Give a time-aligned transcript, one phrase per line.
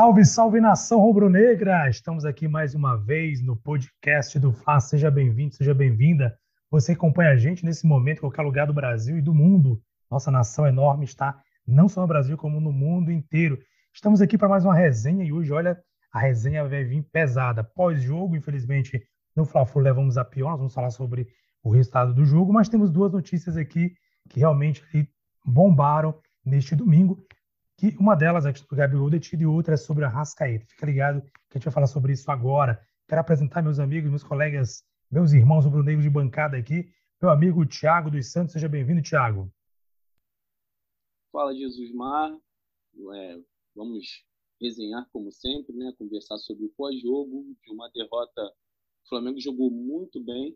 [0.00, 1.86] Salve, salve nação rubro-negra!
[1.86, 4.80] Estamos aqui mais uma vez no podcast do Fla.
[4.80, 6.34] Seja bem-vindo, seja bem-vinda.
[6.70, 9.78] Você acompanha a gente nesse momento em qualquer lugar do Brasil e do mundo.
[10.10, 13.58] Nossa nação enorme está não só no Brasil, como no mundo inteiro.
[13.92, 15.78] Estamos aqui para mais uma resenha e hoje, olha,
[16.10, 17.62] a resenha vai vir pesada.
[17.62, 19.06] Pós-jogo, infelizmente,
[19.36, 20.52] no Fla-Flu levamos a pior.
[20.52, 21.28] Nós vamos falar sobre
[21.62, 23.92] o resultado do jogo, mas temos duas notícias aqui
[24.30, 24.82] que realmente
[25.44, 27.22] bombaram neste domingo
[27.80, 30.66] que uma delas é do Gabigol detido e outra é sobre a Rascaeta.
[30.66, 32.86] Fica ligado que a gente vai falar sobre isso agora.
[33.08, 36.92] Quero apresentar meus amigos, meus colegas, meus irmãos rubro-negros de bancada aqui.
[37.22, 39.50] Meu amigo Tiago dos Santos, seja bem-vindo, Tiago.
[41.32, 42.38] Fala, Jesus Mar.
[43.14, 43.40] É,
[43.74, 44.26] vamos
[44.60, 45.90] resenhar como sempre, né?
[45.96, 48.42] conversar sobre o pós-jogo de uma derrota.
[49.06, 50.54] O Flamengo jogou muito bem,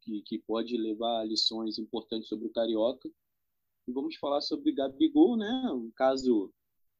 [0.00, 3.08] que, que pode levar lições importantes sobre o Carioca
[3.88, 5.48] e vamos falar sobre Gabigol, né?
[5.72, 6.52] Um caso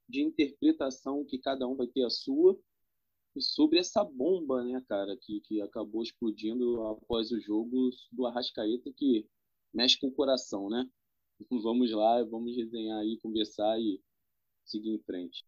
[0.08, 2.58] de interpretação que cada um vai ter a sua.
[3.36, 8.91] E sobre essa bomba, né, cara, que, que acabou explodindo após o jogo do Arrascaeta,
[8.97, 9.28] que
[9.72, 10.89] mexe com o coração, né?
[11.62, 14.02] Vamos lá, vamos resenhar aí, conversar e
[14.64, 15.45] seguir em frente.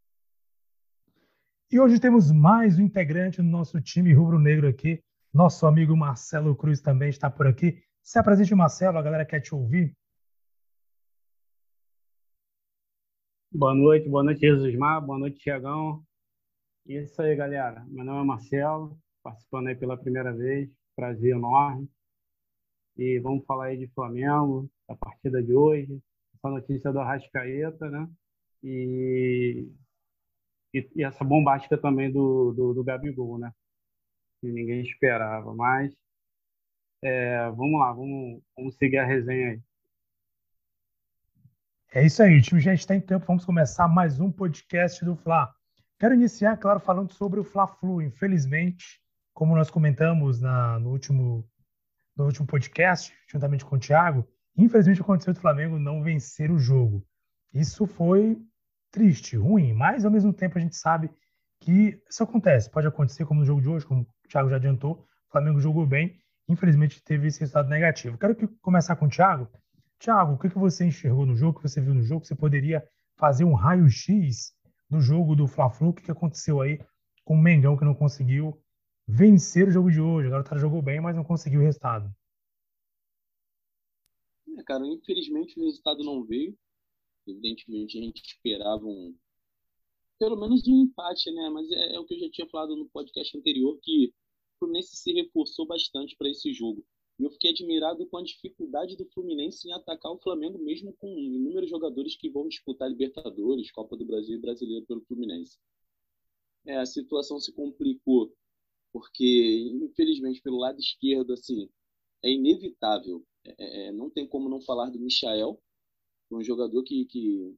[1.73, 5.03] E hoje temos mais um integrante no nosso time rubro-negro aqui.
[5.33, 7.83] Nosso amigo Marcelo Cruz também está por aqui.
[8.03, 9.97] Se apresente, Marcelo, a galera quer te ouvir.
[13.53, 16.05] Boa noite, boa noite, Jesus Mar, boa noite, Tiagão.
[16.87, 17.85] Isso aí, galera.
[17.89, 20.71] Meu nome é Marcelo, participando aí pela primeira vez.
[20.95, 21.91] Prazer enorme.
[22.97, 26.01] E vamos falar aí de Flamengo, da partida de hoje,
[26.35, 28.09] essa notícia do Arrascaeta, né?
[28.63, 29.69] E,
[30.73, 33.53] e, e, essa bombástica também do, do, do Gabigol, né?
[34.41, 35.53] Que ninguém esperava.
[35.55, 35.93] Mas
[37.03, 39.61] é, vamos lá, vamos, vamos seguir a resenha aí.
[41.93, 43.27] É isso aí, time já está em campo.
[43.27, 45.53] Vamos começar mais um podcast do Fla.
[45.99, 48.01] Quero iniciar, claro, falando sobre o Fla-Flu.
[48.01, 49.01] Infelizmente,
[49.35, 51.45] como nós comentamos na, no, último,
[52.17, 54.25] no último podcast, juntamente com o Thiago,
[54.57, 57.05] infelizmente aconteceu do Flamengo não vencer o jogo.
[57.53, 58.41] Isso foi
[58.93, 61.11] triste, ruim, mas ao mesmo tempo a gente sabe
[61.59, 62.71] que isso acontece.
[62.71, 64.93] Pode acontecer como no jogo de hoje, como o Thiago já adiantou,
[65.29, 66.17] o Flamengo jogou bem,
[66.49, 68.17] infelizmente teve esse resultado negativo.
[68.17, 69.49] Quero que, começar com o Thiago
[70.01, 72.25] Tiago, o que, que você enxergou no jogo, o que você viu no jogo?
[72.25, 72.83] Você poderia
[73.17, 74.57] fazer um raio-x
[74.89, 75.91] do jogo do Fla-Flu?
[75.91, 76.81] O que, aconteceu aí
[77.23, 78.59] com o Mengão que não conseguiu
[79.07, 80.29] vencer o jogo de hoje?
[80.29, 82.11] O cara jogou bem, mas não conseguiu o resultado.
[84.57, 86.57] É, cara, infelizmente o resultado não veio.
[87.27, 89.15] Evidentemente a gente esperava um
[90.19, 91.51] pelo menos um empate, né?
[91.51, 94.97] Mas é, é o que eu já tinha falado no podcast anterior que o Fluminense
[94.97, 96.83] se reforçou bastante para esse jogo.
[97.21, 101.07] E eu fiquei admirado com a dificuldade do Fluminense em atacar o Flamengo, mesmo com
[101.19, 105.59] inúmeros jogadores que vão disputar Libertadores, Copa do Brasil e Brasileiro pelo Fluminense.
[106.65, 108.35] É, a situação se complicou,
[108.91, 111.69] porque, infelizmente, pelo lado esquerdo, assim,
[112.25, 113.23] é inevitável.
[113.45, 115.63] É, é, não tem como não falar do Michael,
[116.31, 117.55] um jogador que, que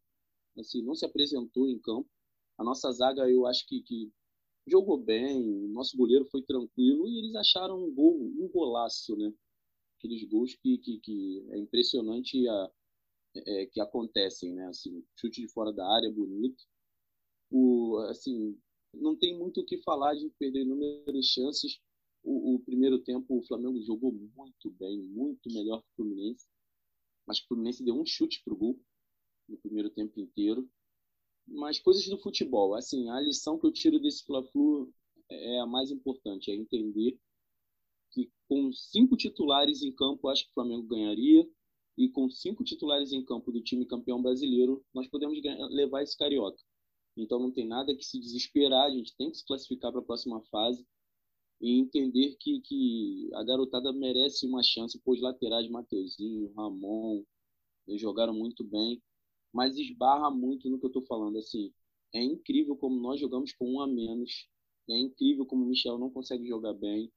[0.59, 2.11] assim, não se apresentou em campo.
[2.59, 4.11] A nossa zaga, eu acho que, que
[4.67, 9.33] jogou bem, nosso goleiro foi tranquilo e eles acharam um gol, um golaço, né?
[10.03, 12.71] Aqueles gols que, que, que é impressionante a,
[13.37, 14.67] é, que acontecem, né?
[14.67, 16.65] Assim, chute de fora da área, bonito.
[17.51, 18.59] O, assim,
[18.93, 21.81] não tem muito o que falar de perder inúmeras chances.
[22.23, 26.47] O, o, primeiro tempo o Flamengo jogou muito bem, muito melhor que o Fluminense.
[27.27, 28.81] Mas o Fluminense deu um chute pro gol
[29.49, 30.69] no primeiro tempo inteiro.
[31.47, 34.93] Mas coisas do futebol, assim, a lição que eu tiro desse Fla-Flu
[35.29, 37.19] é a mais importante, é entender
[38.53, 41.49] com cinco titulares em campo, acho que o Flamengo ganharia.
[41.97, 45.39] E com cinco titulares em campo do time campeão brasileiro, nós podemos
[45.71, 46.59] levar esse carioca.
[47.17, 50.05] Então não tem nada que se desesperar, a gente tem que se classificar para a
[50.05, 50.87] próxima fase
[51.63, 57.25] e entender que, que a garotada merece uma chance, pois laterais Mateuzinho, Ramon,
[57.87, 59.03] eles jogaram muito bem,
[59.53, 61.39] mas esbarra muito no que eu estou falando.
[61.39, 61.73] Assim,
[62.15, 64.47] é incrível como nós jogamos com um a menos,
[64.91, 67.11] é incrível como o Michel não consegue jogar bem,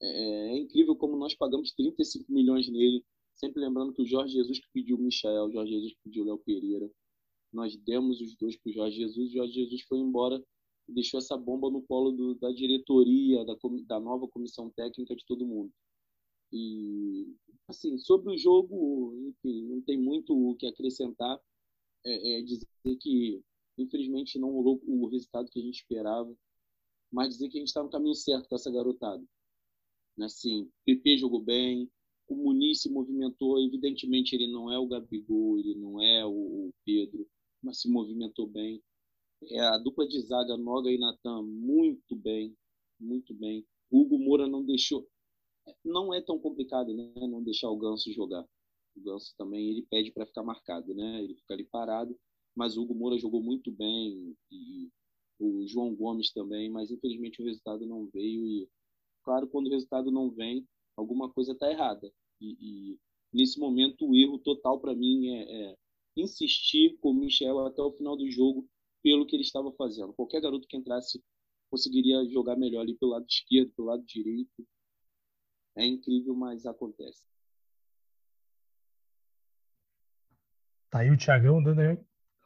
[0.00, 0.06] é,
[0.52, 3.04] é incrível como nós pagamos 35 milhões nele
[3.36, 6.22] Sempre lembrando que o Jorge Jesus que pediu o Michel, o Jorge Jesus que pediu
[6.22, 6.90] o Léo Pereira.
[7.52, 10.42] Nós demos os dois para o Jorge Jesus, o Jorge Jesus foi embora
[10.88, 13.54] e deixou essa bomba no colo do, da diretoria, da,
[13.86, 15.72] da nova comissão técnica de todo mundo.
[16.52, 17.34] E,
[17.68, 21.40] assim, sobre o jogo, enfim, não tem muito o que acrescentar.
[22.04, 22.66] É, é dizer
[23.00, 23.42] que,
[23.78, 26.32] infelizmente, não rolou o resultado que a gente esperava,
[27.10, 29.24] mas dizer que a gente está no caminho certo com essa garotada.
[30.20, 31.90] Assim, PP jogou bem,
[32.28, 37.28] o Muniz se movimentou, evidentemente ele não é o Gabigol, ele não é o Pedro,
[37.62, 38.82] mas se movimentou bem.
[39.50, 42.56] É a dupla de zaga Noga e Natan muito bem,
[42.98, 43.66] muito bem.
[43.90, 45.06] O Hugo Moura não deixou,
[45.84, 48.46] não é tão complicado, né, não deixar o Ganso jogar.
[48.96, 51.22] O Ganso também ele pede para ficar marcado, né?
[51.22, 52.16] Ele fica ali parado,
[52.54, 54.88] mas o Hugo Moura jogou muito bem e
[55.38, 58.68] o João Gomes também, mas infelizmente o resultado não veio e
[59.24, 60.66] claro, quando o resultado não vem,
[60.96, 62.12] alguma coisa está errada.
[62.40, 62.98] E, e,
[63.32, 65.76] nesse momento, o erro total para mim é, é,
[66.16, 68.68] insistir com o Michel até o final do jogo
[69.02, 70.12] pelo que ele estava fazendo.
[70.14, 71.22] Qualquer garoto que entrasse
[71.70, 74.66] conseguiria jogar melhor ali pelo lado esquerdo, pelo lado direito.
[75.76, 77.24] É incrível, mas acontece.
[80.88, 81.98] Tá aí o Thiagão dando aí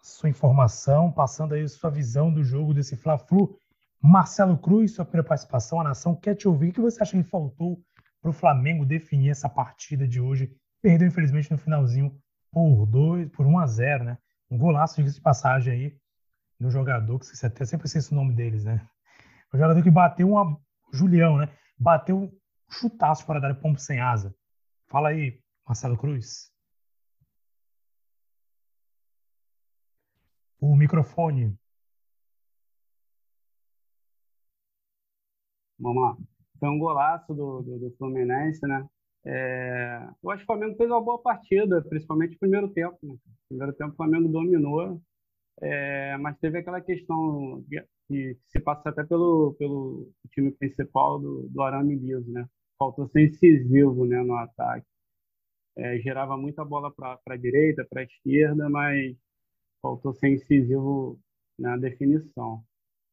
[0.02, 3.58] sua informação, passando aí sua visão do jogo desse Fla-Flu.
[4.00, 6.70] Marcelo Cruz, sua primeira participação, a nação quer te ouvir.
[6.70, 7.82] O que você acha que faltou
[8.20, 10.54] para o Flamengo definir essa partida de hoje?
[10.80, 12.16] Perdeu, infelizmente, no finalzinho
[12.50, 14.18] por 2, por 1 a 0 né?
[14.50, 15.98] Um golaço de passagem aí
[16.58, 18.86] no jogador, que você até sempre esquece o nome deles, né?
[19.52, 20.58] O jogador que bateu uma.
[20.92, 21.48] Julião, né?
[21.78, 22.38] Bateu um
[22.70, 24.34] chutaço fora da área, pombo sem asa.
[24.86, 26.50] Fala aí, Marcelo Cruz.
[30.58, 31.56] O microfone
[35.78, 36.16] Vamos lá.
[36.58, 38.86] Foi um golaço do, do, do Fluminense, né?
[39.24, 42.98] É, eu acho que o Flamengo fez uma boa partida, principalmente no primeiro tempo.
[43.02, 43.12] Né?
[43.12, 45.00] No primeiro tempo o Flamengo dominou,
[45.60, 51.48] é, mas teve aquela questão que, que, se passa até pelo, pelo time principal do,
[51.48, 52.48] do Arame Liso, né?
[52.78, 54.86] Faltou ser incisivo né, no ataque.
[55.76, 59.16] É, gerava muita bola para a direita, para a esquerda, mas
[59.82, 61.18] faltou ser incisivo
[61.58, 62.64] na definição.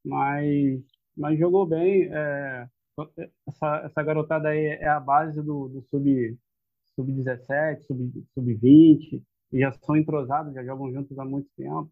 [0.06, 0.84] Mas
[1.16, 2.10] mas jogou bem.
[2.14, 2.68] É,
[3.48, 6.38] essa, essa garotada aí é a base do, do sub,
[6.96, 9.22] sub-17, sub, sub-20,
[9.52, 11.92] e já são entrosados, já jogam juntos há muito tempo.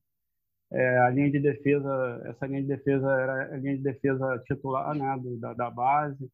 [0.71, 4.95] É, a linha de defesa, essa linha de defesa era a linha de defesa titular
[4.95, 6.29] né, do, da, da base.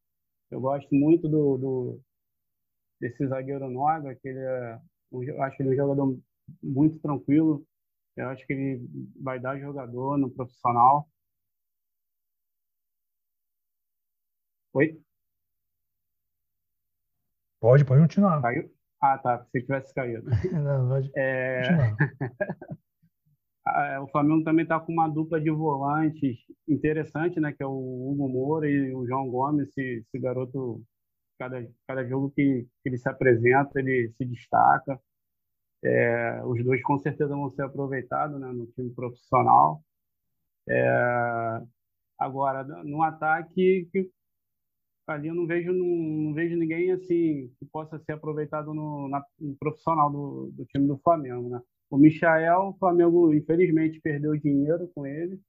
[0.50, 2.00] Eu gosto muito do, do
[3.00, 4.78] desse zagueiro Noga, que ele é,
[5.12, 6.18] eu acho que ele é um jogador
[6.62, 7.64] muito tranquilo.
[8.16, 8.88] Eu acho que ele
[9.20, 11.08] vai dar jogador no profissional.
[14.72, 15.00] Oi?
[17.60, 18.40] Pode, pode continuar.
[18.40, 18.70] Caiu?
[19.00, 19.44] Ah, tá.
[19.50, 20.24] Se tivesse caído.
[20.52, 21.60] Não, pode é...
[24.00, 26.38] o Flamengo também está com uma dupla de volantes
[26.68, 27.52] interessante, né?
[27.52, 29.68] Que é o Hugo Moura e o João Gomes.
[29.68, 30.82] Esse, esse garoto,
[31.38, 35.00] cada, cada jogo que, que ele se apresenta, ele se destaca.
[35.82, 39.82] É, os dois com certeza vão ser aproveitados né, no time profissional.
[40.68, 41.62] É,
[42.18, 44.08] agora, no ataque, que
[45.10, 49.24] ali eu não vejo, não, não, vejo ninguém assim que possa ser aproveitado no, na,
[49.38, 51.60] no profissional do, do, time do Flamengo, né?
[51.90, 55.40] O Michael, o Flamengo infelizmente perdeu dinheiro com ele,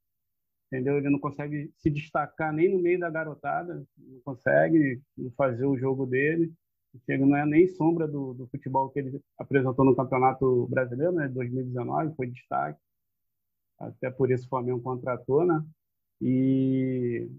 [0.68, 0.98] entendeu?
[0.98, 5.02] Ele não consegue se destacar nem no meio da garotada, não consegue
[5.38, 6.52] fazer o jogo dele.
[7.08, 11.28] Ele não é nem sombra do, do futebol que ele apresentou no Campeonato Brasileiro, né?
[11.30, 12.80] 2019, foi destaque.
[13.80, 15.64] Até por isso o Flamengo contratou, né?
[16.22, 17.30] E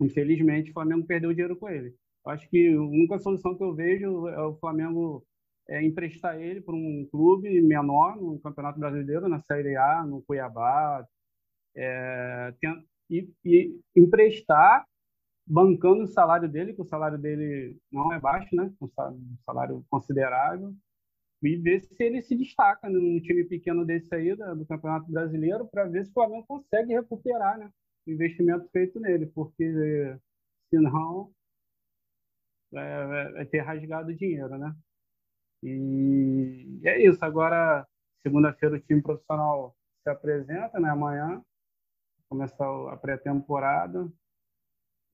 [0.00, 1.94] Infelizmente, o Flamengo perdeu dinheiro com ele.
[2.26, 5.24] Acho que a única solução que eu vejo é o Flamengo
[5.68, 11.06] é, emprestar ele para um clube menor no Campeonato Brasileiro, na Série A, no Cuiabá,
[11.76, 14.86] é, tem, e, e, emprestar
[15.46, 18.72] bancando o salário dele, que o salário dele não é baixo, né?
[18.80, 20.74] Um salário considerável,
[21.42, 25.84] e ver se ele se destaca num time pequeno desse aí do Campeonato Brasileiro para
[25.84, 27.70] ver se o Flamengo consegue recuperar, né?
[28.06, 29.64] Investimento feito nele, porque
[30.70, 31.32] senão
[32.72, 34.74] é, vai ter rasgado dinheiro, né?
[35.62, 37.24] E é isso.
[37.24, 37.86] Agora,
[38.22, 40.90] segunda-feira, o time profissional se apresenta, né?
[40.90, 41.42] Amanhã
[42.28, 42.56] começa
[42.92, 44.10] a pré-temporada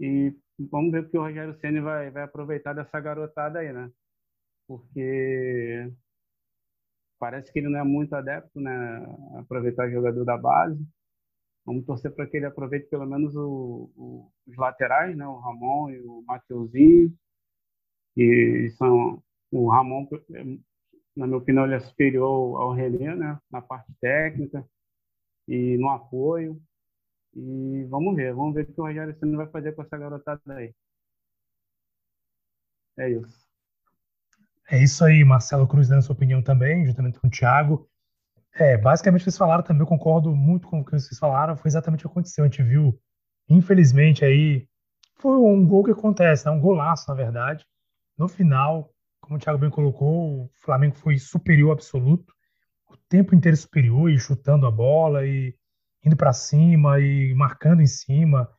[0.00, 3.90] e vamos ver o que o Rogério Ceni vai, vai aproveitar dessa garotada aí, né?
[4.66, 5.92] Porque
[7.18, 8.70] parece que ele não é muito adepto, né?
[9.38, 10.82] Aproveitar jogador da base.
[11.64, 15.26] Vamos torcer para que ele aproveite pelo menos o, o, os laterais, né?
[15.26, 17.14] o Ramon e o Mateuzinho,
[18.14, 20.08] que são, O Ramon,
[21.16, 23.38] na minha opinião, ele é superior ao René, né?
[23.50, 24.66] Na parte técnica
[25.46, 26.60] e no apoio.
[27.34, 30.40] E vamos ver, vamos ver o que o Rogério Senna vai fazer com essa garotada
[30.48, 30.74] aí.
[32.98, 33.48] É isso.
[34.70, 37.89] É isso aí, Marcelo Cruz dando sua opinião também, juntamente com o Thiago.
[38.54, 42.04] É, basicamente, vocês falaram também, eu concordo muito com o que vocês falaram, foi exatamente
[42.04, 42.44] o que aconteceu.
[42.44, 42.98] A gente viu,
[43.48, 44.66] infelizmente, aí,
[45.16, 46.52] foi um gol que acontece, né?
[46.52, 47.64] um golaço, na verdade.
[48.18, 52.34] No final, como o Thiago bem colocou, o Flamengo foi superior absoluto,
[52.88, 55.54] o tempo inteiro superior, e chutando a bola, e
[56.04, 58.50] indo para cima, e marcando em cima.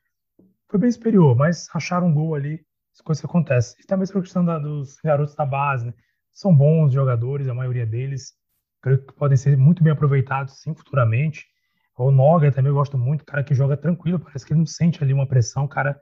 [0.69, 3.75] Foi bem superior, mas acharam um gol ali, as coisas que acontecem.
[3.81, 5.93] E também sobre a questão da, dos garotos da base, né?
[6.31, 8.33] São bons jogadores, a maioria deles
[8.81, 11.45] creio que podem ser muito bem aproveitados, sim, futuramente.
[11.97, 15.03] O Noga também eu gosto muito, cara que joga tranquilo, parece que ele não sente
[15.03, 15.99] ali uma pressão, cara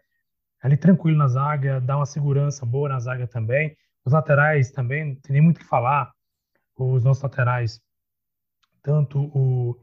[0.62, 3.76] ali tranquilo na zaga, dá uma segurança boa na zaga também.
[4.06, 6.12] Os laterais também, não tem nem muito o que falar.
[6.76, 7.82] Os nossos laterais,
[8.82, 9.78] tanto o,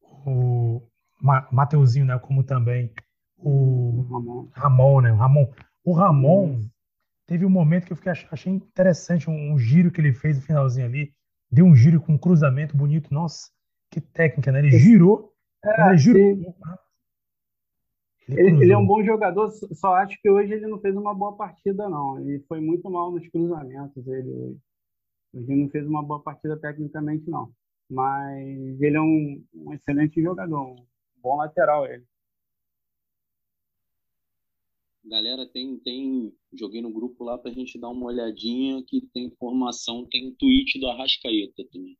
[0.00, 0.82] o
[1.50, 2.92] Mateuzinho, né, como também
[3.36, 5.12] o Ramon, Ramon né?
[5.12, 5.52] O Ramon,
[5.84, 6.60] o Ramon
[7.26, 10.42] teve um momento que eu fiquei, achei interessante um, um giro que ele fez no
[10.42, 11.12] finalzinho ali
[11.52, 13.12] deu um giro com um cruzamento bonito.
[13.12, 13.50] Nossa,
[13.90, 14.60] que técnica, né?
[14.60, 15.32] Ele girou.
[15.64, 16.20] É, ele girou.
[16.20, 16.54] Ele,
[18.28, 21.36] ele, ele, é um bom jogador, só acho que hoje ele não fez uma boa
[21.36, 22.18] partida, não.
[22.18, 24.06] Ele foi muito mal nos cruzamentos.
[24.06, 24.56] Ele
[25.34, 27.50] hoje, ele não fez uma boa partida tecnicamente, não.
[27.90, 30.76] Mas ele é um, um excelente jogador, um
[31.22, 32.04] bom lateral ele.
[35.04, 36.32] Galera, tem, tem.
[36.52, 40.86] Joguei no grupo lá pra gente dar uma olhadinha que tem informação, tem tweet do
[40.86, 41.98] Arrascaeta também.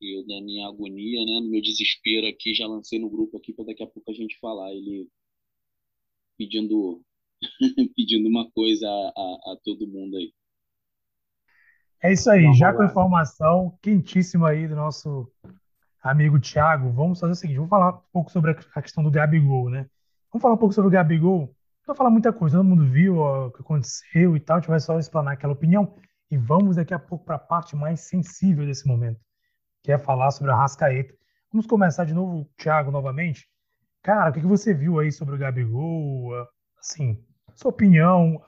[0.00, 3.52] E eu, na minha agonia, né, no meu desespero aqui, já lancei no grupo aqui
[3.52, 4.74] para daqui a pouco a gente falar.
[4.74, 5.08] Ele
[6.36, 7.02] pedindo
[7.96, 10.32] pedindo uma coisa a, a, a, todo mundo aí.
[12.02, 15.26] É isso aí, já com a informação quentíssima aí do nosso
[16.02, 19.70] amigo Thiago, vamos fazer o seguinte, vamos falar um pouco sobre a questão do Gabigol,
[19.70, 19.88] né?
[20.30, 21.55] Vamos falar um pouco sobre o Gabigol
[21.86, 24.68] não falar muita coisa, todo mundo viu ó, o que aconteceu e tal, a gente
[24.68, 25.96] vai só explanar aquela opinião
[26.30, 29.20] e vamos daqui a pouco para a parte mais sensível desse momento,
[29.82, 31.14] que é falar sobre a Rascaeta.
[31.52, 33.48] Vamos começar de novo, Thiago, novamente.
[34.02, 36.32] Cara, o que você viu aí sobre o Gabigol?
[36.78, 37.24] Assim,
[37.54, 38.42] sua opinião.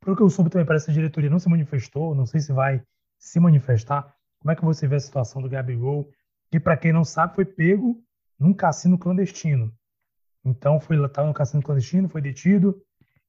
[0.00, 2.52] Pelo que eu soube também parece que a diretoria não se manifestou, não sei se
[2.52, 2.82] vai
[3.18, 4.14] se manifestar.
[4.40, 6.10] Como é que você vê a situação do Gabigol?
[6.50, 8.02] Que, para quem não sabe, foi pego
[8.38, 9.72] num cassino clandestino.
[10.44, 12.82] Então foi estava no cassino clandestino, foi detido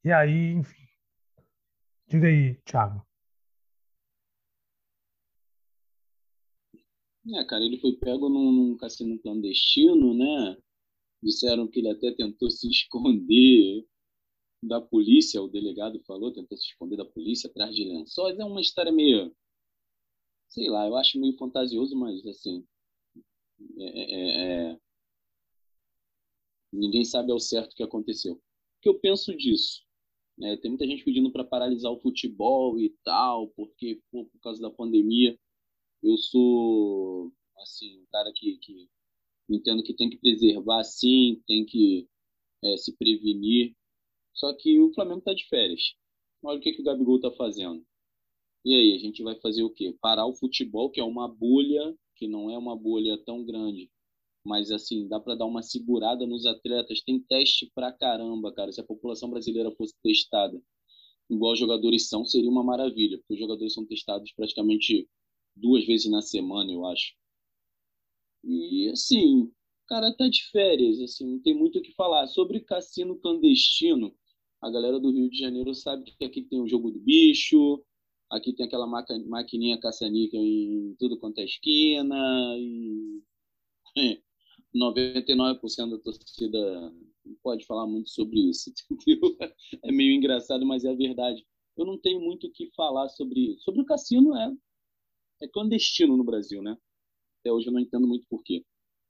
[0.03, 0.81] e aí, enfim.
[2.07, 3.05] Diga aí, Thiago.
[7.35, 10.57] É, cara, ele foi pego num, num cassino clandestino, né?
[11.21, 13.85] Disseram que ele até tentou se esconder
[14.63, 18.39] da polícia, o delegado falou, tentou se esconder da polícia atrás de lençóis.
[18.39, 19.35] É uma história meio,
[20.49, 22.65] sei lá, eu acho meio fantasioso, mas assim,
[23.77, 24.79] é, é, é
[26.71, 28.33] Ninguém sabe ao certo o que aconteceu.
[28.33, 28.39] O
[28.81, 29.83] que eu penso disso?
[30.41, 34.61] É, tem muita gente pedindo para paralisar o futebol e tal, porque pô, por causa
[34.61, 35.37] da pandemia.
[36.01, 38.89] Eu sou assim um cara que, que
[39.49, 42.07] entendo que tem que preservar, sim, tem que
[42.63, 43.75] é, se prevenir.
[44.33, 45.93] Só que o Flamengo está de férias.
[46.43, 47.85] Olha o que, que o Gabigol está fazendo.
[48.65, 49.95] E aí, a gente vai fazer o quê?
[50.01, 53.91] Parar o futebol, que é uma bolha, que não é uma bolha tão grande,
[54.43, 57.01] mas assim, dá para dar uma segurada nos atletas.
[57.01, 58.71] Tem teste pra caramba, cara.
[58.71, 60.61] Se a população brasileira fosse testada
[61.31, 65.07] igual os jogadores são, seria uma maravilha, porque os jogadores são testados praticamente
[65.55, 67.13] duas vezes na semana, eu acho.
[68.43, 69.53] E assim, o
[69.87, 72.27] cara tá de férias, assim, não tem muito o que falar.
[72.27, 74.13] Sobre cassino clandestino,
[74.61, 77.81] a galera do Rio de Janeiro sabe que aqui tem o jogo do bicho,
[78.29, 82.17] aqui tem aquela maquininha caça-níquel em tudo quanto é esquina,
[82.57, 83.21] e
[84.75, 86.93] 99% da torcida
[87.25, 89.37] não pode falar muito sobre isso, entendeu?
[89.83, 91.45] É meio engraçado, mas é a verdade.
[91.77, 94.51] Eu não tenho muito o que falar sobre sobre o cassino é
[95.41, 96.77] é clandestino no Brasil, né?
[97.39, 98.63] Até hoje eu não entendo muito por quê.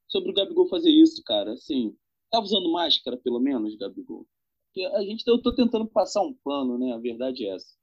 [0.07, 1.95] Sobre o Gabigol fazer isso, cara, assim,
[2.29, 4.25] tá usando máscara pelo menos, Gabigol?
[4.67, 6.93] Porque a gente eu tô tentando passar um pano, né?
[6.93, 7.75] A verdade é essa.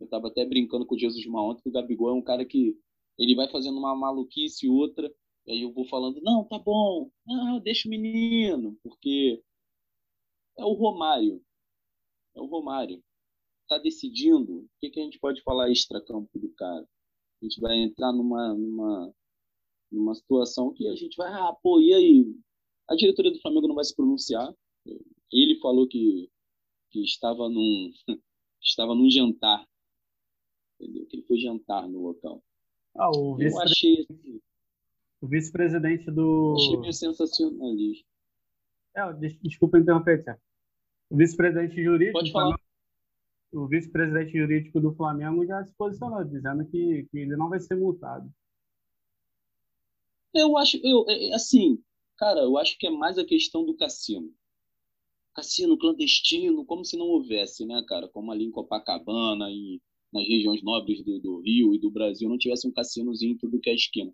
[0.00, 2.44] Eu tava até brincando com o Jesus Mal ontem que o Gabigol é um cara
[2.44, 2.76] que
[3.18, 5.12] ele vai fazendo uma maluquice e outra
[5.50, 9.42] aí eu vou falando, não, tá bom, ah, deixa o menino, porque
[10.58, 11.42] é o Romário.
[12.36, 13.02] É o Romário.
[13.68, 14.60] Tá decidindo.
[14.60, 16.86] O que, que a gente pode falar extra-campo do cara?
[17.40, 19.14] A gente vai entrar numa, numa,
[19.90, 22.34] numa situação que a gente vai, ah, pô, e aí?
[22.88, 24.52] A diretoria do Flamengo não vai se pronunciar.
[25.32, 26.28] Ele falou que,
[26.90, 27.90] que estava num
[28.62, 29.64] estava num jantar
[30.80, 31.06] entendeu?
[31.06, 32.42] Que ele foi jantar no local.
[32.96, 34.40] Ah, o eu achei assim,
[35.20, 36.54] o vice-presidente do.
[36.56, 38.06] Achei meio sensacionalista.
[38.96, 39.12] É,
[39.42, 40.40] desculpa interromper, Tiago.
[41.10, 42.18] O vice-presidente jurídico.
[42.18, 42.58] Pode falar.
[43.52, 47.74] O vice-presidente jurídico do Flamengo já se posicionou, dizendo que, que ele não vai ser
[47.74, 48.32] multado.
[50.32, 51.82] Eu acho, eu, é, é, assim,
[52.16, 54.32] cara, eu acho que é mais a questão do cassino.
[55.34, 58.08] Cassino clandestino, como se não houvesse, né, cara?
[58.08, 59.80] Como ali em Copacabana e
[60.12, 63.70] nas regiões nobres do, do Rio e do Brasil não tivesse um cassinozinho tudo que
[63.70, 64.12] é esquina.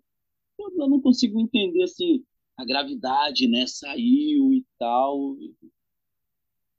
[0.59, 2.23] Eu, não consigo entender, assim,
[2.57, 3.65] a gravidade, né?
[3.67, 5.37] Saiu e tal.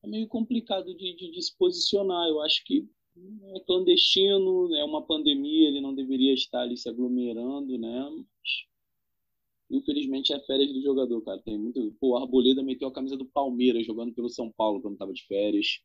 [0.03, 2.29] É meio complicado de, de, de se posicionar.
[2.29, 2.89] Eu acho que
[3.55, 8.09] é clandestino, é uma pandemia, ele não deveria estar ali se aglomerando, né?
[8.11, 8.69] Mas,
[9.71, 11.41] infelizmente é férias do jogador, cara.
[11.43, 11.95] Tem muito.
[12.01, 15.81] Pô, Arboleda meteu a camisa do Palmeiras jogando pelo São Paulo quando estava de férias.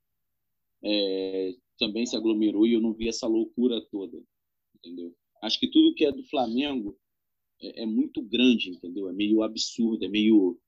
[0.83, 4.21] É, também se aglomerou e eu não vi essa loucura toda,
[4.75, 5.15] entendeu?
[5.41, 6.97] Acho que tudo que é do Flamengo
[7.61, 9.09] é, é muito grande, entendeu?
[9.09, 10.59] É meio absurdo, é meio.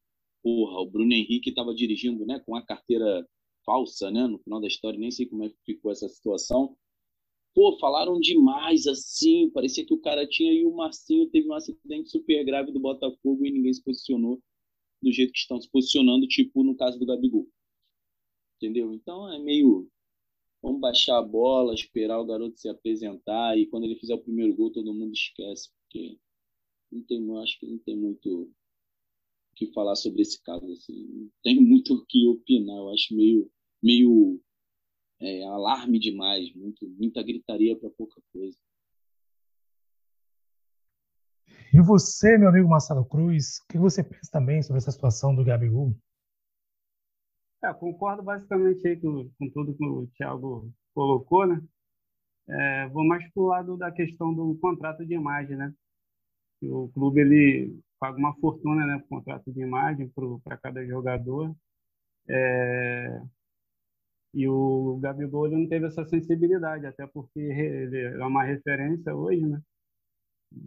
[0.43, 3.27] Porra, o Bruno Henrique estava dirigindo né, com a carteira
[3.65, 4.27] falsa, né?
[4.27, 6.77] No final da história, nem sei como é que ficou essa situação.
[7.53, 12.09] Pô, falaram demais assim, parecia que o cara tinha e o Marcinho teve um acidente
[12.09, 14.41] super grave do Botafogo e ninguém se posicionou
[15.01, 17.47] do jeito que estão se posicionando, tipo no caso do Gabigol.
[18.57, 18.93] Entendeu?
[18.93, 19.89] Então é meio.
[20.61, 24.55] Vamos baixar a bola, esperar o garoto se apresentar e quando ele fizer o primeiro
[24.55, 26.17] gol todo mundo esquece, porque
[26.95, 28.53] não tem, acho que não tem muito o
[29.55, 30.65] que falar sobre esse caso.
[30.71, 31.07] Assim.
[31.07, 32.77] Não tem muito o que opinar.
[32.77, 33.51] Eu acho meio,
[33.83, 34.41] meio
[35.19, 38.57] é, alarme demais, muito, muita gritaria para pouca coisa.
[41.73, 45.43] E você, meu amigo Marcelo Cruz, o que você pensa também sobre essa situação do
[45.43, 45.93] Gabigol?
[47.63, 51.61] É, concordo basicamente aí com, com tudo que o Thiago colocou, né?
[52.47, 55.73] É, vou mais para o lado da questão do contrato de imagem, né?
[56.69, 60.11] O clube ele paga uma fortuna, né, por contrato de imagem
[60.44, 61.55] para cada jogador.
[62.27, 63.22] É,
[64.33, 69.46] e o Gabigol ele não teve essa sensibilidade, até porque ele é uma referência hoje,
[69.46, 69.61] né?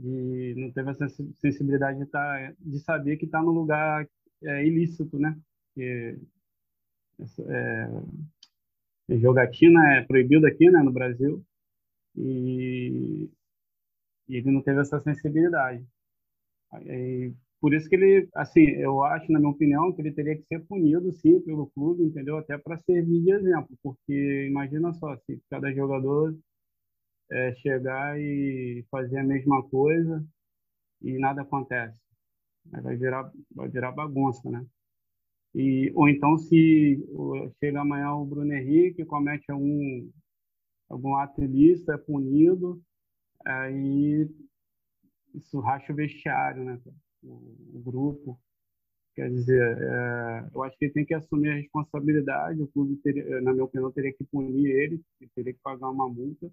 [0.04, 4.08] E não teve essa sensibilidade de, tá, de saber que está no lugar
[4.42, 5.38] é, ilícito, né?
[5.74, 6.18] Que,
[7.48, 7.88] é,
[9.18, 11.44] jogatina é proibido aqui, né, no Brasil.
[12.16, 13.30] E
[14.28, 15.84] e ele não teve essa sensibilidade.
[16.84, 20.44] E por isso que ele, assim, eu acho, na minha opinião, que ele teria que
[20.46, 22.36] ser punido, sim, pelo clube, entendeu?
[22.38, 26.36] Até para servir de exemplo, porque imagina só, se cada jogador
[27.30, 30.24] é, chegar e fazer a mesma coisa
[31.02, 31.96] e nada acontece.
[32.66, 34.64] Vai virar, vai virar bagunça, né?
[35.54, 36.98] E, ou então, se
[37.58, 40.10] chega amanhã o Bruno Henrique, comete algum,
[40.88, 42.80] algum ato ilícito, é punido,
[43.46, 44.28] aí
[45.38, 46.80] isso racha o vestiário, né?
[47.22, 48.38] O, o grupo.
[49.14, 52.62] Quer dizer, é, eu acho que ele tem que assumir a responsabilidade.
[52.62, 55.02] O clube, teria, na minha opinião, teria que punir ele,
[55.34, 56.50] teria que pagar uma multa,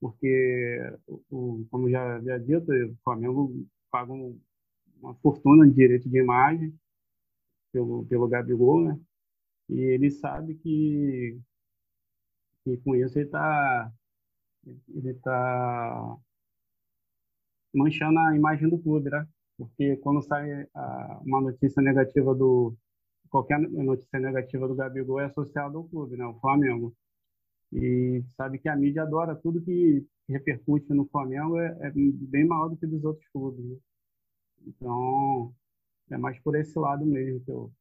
[0.00, 0.80] porque,
[1.30, 6.74] o, como já havia dito, o Flamengo paga uma fortuna de direito de imagem
[7.72, 9.00] pelo, pelo Gabigol, né?
[9.68, 11.38] E ele sabe que,
[12.64, 13.92] que com isso ele está
[14.88, 16.18] ele está
[17.74, 19.26] manchando a imagem do clube, né?
[19.56, 22.74] Porque quando sai a, uma notícia negativa do
[23.28, 26.24] qualquer notícia negativa do Gabigol é associada ao clube, né?
[26.24, 26.94] O Flamengo.
[27.72, 32.68] E sabe que a mídia adora tudo que repercute no Flamengo é, é bem maior
[32.68, 33.64] do que dos outros clubes.
[33.64, 33.76] Né?
[34.66, 35.52] Então
[36.10, 37.72] é mais por esse lado mesmo que eu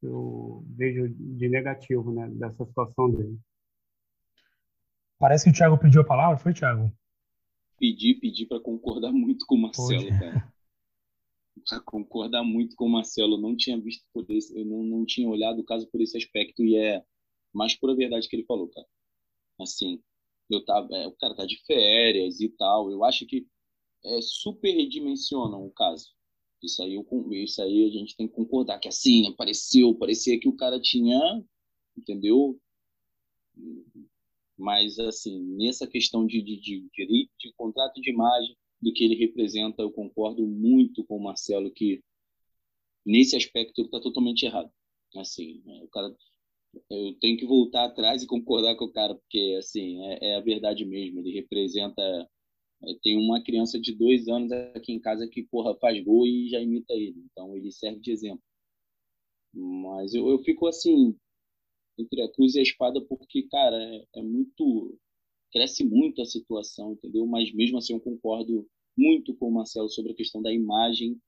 [0.00, 2.28] que eu vejo de negativo, né?
[2.30, 3.38] Dessa situação dele.
[5.18, 6.92] Parece que o Thiago pediu a palavra, foi, Thiago?
[7.78, 10.52] Pedi, pedi para concordar muito com o Marcelo, cara.
[11.68, 13.34] Para concordar muito com o Marcelo.
[13.34, 16.16] Eu não tinha visto por esse, eu não, não tinha olhado o caso por esse
[16.16, 17.04] aspecto e é
[17.52, 18.86] mais pura verdade que ele falou, cara.
[19.60, 20.02] Assim,
[20.50, 22.90] eu tava, é, o cara tá de férias e tal.
[22.90, 23.46] Eu acho que
[24.04, 26.10] é, super redimensionam o caso.
[26.62, 30.48] Isso aí, eu, isso aí a gente tem que concordar que assim, apareceu, parecia que
[30.48, 31.44] o cara tinha,
[31.96, 32.58] entendeu?
[34.58, 39.14] Mas, assim, nessa questão de, de, de, de, de contrato de imagem, do que ele
[39.16, 42.02] representa, eu concordo muito com o Marcelo que
[43.04, 44.70] nesse aspecto ele está totalmente errado.
[45.16, 46.14] Assim, é, o cara,
[46.90, 50.40] eu tenho que voltar atrás e concordar com o cara, porque assim é, é a
[50.40, 51.20] verdade mesmo.
[51.20, 52.02] Ele representa.
[52.84, 56.48] É, tem uma criança de dois anos aqui em casa que porra faz gol e
[56.48, 58.42] já imita ele, então ele serve de exemplo.
[59.52, 61.16] Mas eu, eu fico assim
[61.98, 64.98] entre a cruz e a espada, porque, cara, é, é muito.
[65.52, 67.26] cresce muito a situação, entendeu?
[67.26, 71.20] Mas mesmo assim eu concordo muito com o Marcelo sobre a questão da imagem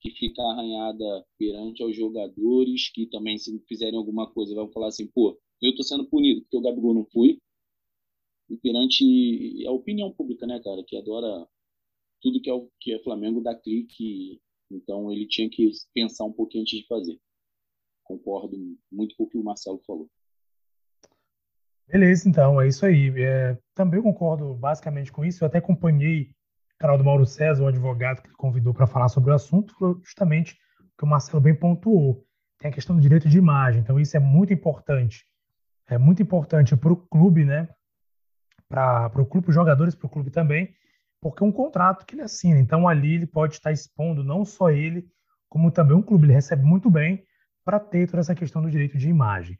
[0.00, 5.06] que fica arranhada perante aos jogadores, que também, se fizerem alguma coisa, vão falar assim,
[5.08, 7.40] pô, eu tô sendo punido porque o Gabigol não foi.
[8.48, 9.04] E perante
[9.66, 11.46] a opinião pública, né, cara, que adora
[12.20, 16.32] tudo que é, o, que é Flamengo dá clique, então ele tinha que pensar um
[16.32, 17.20] pouquinho antes de fazer.
[18.04, 18.56] Concordo
[18.90, 20.08] muito com o que o Marcelo falou.
[21.88, 23.10] Beleza, então, é isso aí.
[23.16, 25.42] É, também concordo basicamente com isso.
[25.42, 26.34] Eu até acompanhei
[26.74, 29.74] o canal do Mauro César, o advogado que ele convidou para falar sobre o assunto,
[30.04, 32.24] justamente o que o Marcelo bem pontuou.
[32.58, 35.24] Tem a questão do direito de imagem, então isso é muito importante.
[35.88, 37.68] É muito importante para o clube, né?
[38.68, 40.74] Para o clube, os jogadores, para o clube também,
[41.22, 42.58] porque é um contrato que ele assina.
[42.60, 45.08] Então ali ele pode estar expondo não só ele,
[45.48, 46.26] como também um clube.
[46.26, 47.24] Ele recebe muito bem
[47.64, 49.58] para ter toda essa questão do direito de imagem.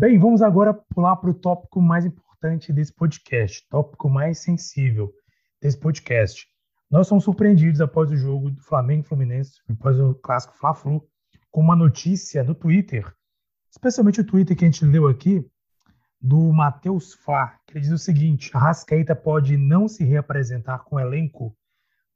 [0.00, 5.12] Bem, vamos agora pular para o tópico mais importante desse podcast, tópico mais sensível
[5.60, 6.46] desse podcast.
[6.88, 11.04] Nós somos surpreendidos após o jogo do Flamengo Fluminense, após o clássico Fla-Flu,
[11.50, 13.12] com uma notícia do Twitter,
[13.72, 15.44] especialmente o Twitter que a gente leu aqui,
[16.20, 20.94] do Matheus Fá, que ele diz o seguinte: a Rascaeta pode não se reapresentar com
[20.94, 21.52] o elenco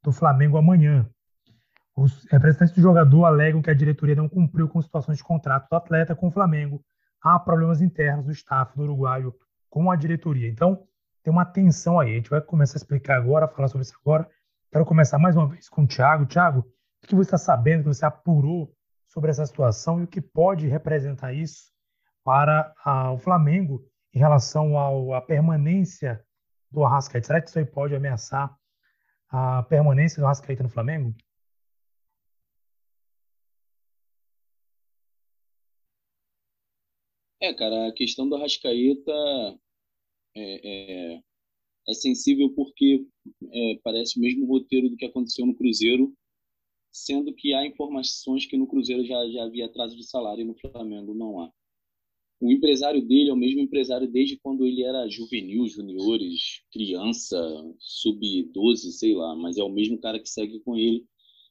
[0.05, 1.05] do Flamengo amanhã.
[1.97, 5.75] Os representantes do jogador alegam que a diretoria não cumpriu com situações de contrato do
[5.75, 6.81] atleta com o Flamengo
[7.23, 9.35] há problemas internos do staff do uruguaio
[9.71, 10.49] com a diretoria.
[10.49, 10.87] Então,
[11.23, 12.13] tem uma tensão aí.
[12.13, 14.29] A gente vai começar a explicar agora, falar sobre isso agora.
[14.71, 16.27] Quero começar mais uma vez com o Thiago.
[16.27, 16.61] Thiago,
[17.03, 18.75] o que você está sabendo, que você apurou
[19.07, 21.71] sobre essa situação e o que pode representar isso
[22.25, 22.75] para
[23.13, 26.23] o Flamengo em relação à permanência
[26.71, 27.27] do Arrascaeta?
[27.27, 28.55] Será que isso aí pode ameaçar
[29.29, 31.15] a permanência do Arrascaeta no Flamengo?
[37.43, 39.13] É, cara, a questão do Arrascaeta
[40.37, 41.21] é, é,
[41.89, 43.05] é sensível porque
[43.53, 46.15] é, parece o mesmo roteiro do que aconteceu no Cruzeiro,
[46.93, 50.55] sendo que há informações que no Cruzeiro já, já havia atraso de salário e no
[50.55, 51.53] Flamengo não há.
[52.41, 57.37] O empresário dele é o mesmo empresário desde quando ele era juvenil, juniores, criança,
[57.81, 61.05] sub-12, sei lá, mas é o mesmo cara que segue com ele.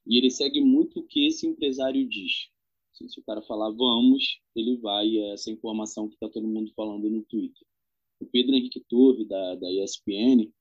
[0.08, 2.49] E ele segue muito o que esse empresário diz.
[3.09, 5.17] Se o cara falar vamos, ele vai.
[5.17, 7.65] É essa informação que está todo mundo falando no Twitter.
[8.19, 10.51] O Pedro Henrique Torre, da, da ESPN,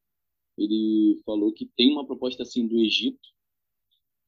[0.56, 3.28] ele falou que tem uma proposta assim do Egito,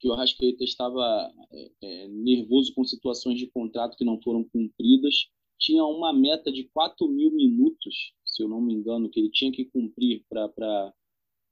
[0.01, 5.29] que o Arrascaeta estava é, é, nervoso com situações de contrato que não foram cumpridas.
[5.59, 9.53] Tinha uma meta de 4 mil minutos, se eu não me engano, que ele tinha
[9.53, 10.93] que cumprir para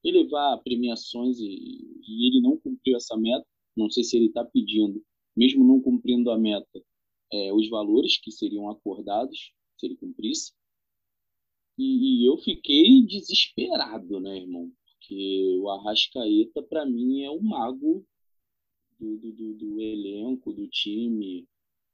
[0.04, 3.46] elevar premiações e, e ele não cumpriu essa meta.
[3.76, 5.00] Não sei se ele está pedindo
[5.36, 6.82] mesmo não cumprindo a meta,
[7.32, 10.52] é, os valores que seriam acordados, se ele cumprisse.
[11.78, 14.70] E, e eu fiquei desesperado, né, irmão?
[14.84, 18.04] Porque o Arrascaeta, para mim, é o mago
[18.98, 21.46] do, do, do, elenco, do time.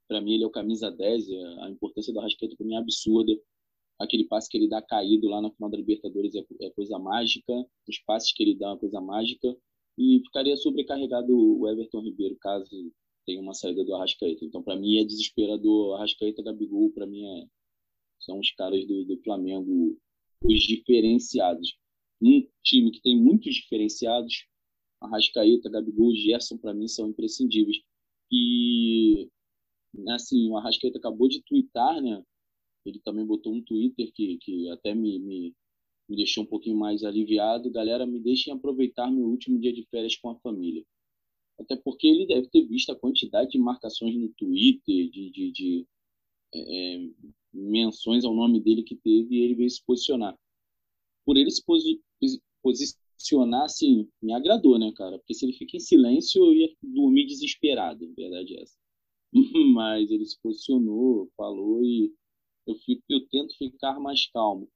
[0.09, 1.29] Para mim, ele é o camisa 10.
[1.61, 3.33] A importância do Arrascaeta para mim é absurda.
[3.99, 7.53] Aquele passe que ele dá caído lá na final da Libertadores é, é coisa mágica.
[7.89, 9.57] Os passes que ele dá é uma coisa mágica.
[9.97, 12.93] E ficaria sobrecarregado o Everton Ribeiro caso
[13.27, 14.45] tem uma saída do Arrascaeta.
[14.45, 15.97] Então, para mim, é desesperador.
[15.97, 17.47] Arrascaeta, Gabigol, para mim, é,
[18.21, 19.99] são os caras do, do Flamengo,
[20.43, 21.77] os diferenciados.
[22.23, 24.47] Um time que tem muitos diferenciados,
[25.01, 27.79] Arrascaeta, Gabigol, Gerson, para mim, são imprescindíveis.
[28.31, 29.29] E,
[30.09, 32.23] assim, o Arrascaeta acabou de twittar, né?
[32.87, 35.55] Ele também botou um Twitter que, que até me, me,
[36.09, 37.71] me deixou um pouquinho mais aliviado.
[37.73, 40.85] Galera, me deixem aproveitar meu último dia de férias com a família.
[41.59, 45.87] Até porque ele deve ter visto a quantidade de marcações no Twitter, de, de, de
[46.55, 47.11] é, é,
[47.53, 50.39] menções ao nome dele que teve e ele veio se posicionar.
[51.25, 52.01] Por ele se posi
[52.63, 55.19] posicionar, assim, me agradou, né, cara?
[55.19, 58.77] Porque se ele fica em silêncio, eu ia dormir desesperado, verdade é essa.
[59.75, 62.13] Mas ele se posicionou, falou e
[62.67, 64.69] eu, fico, eu tento ficar mais calmo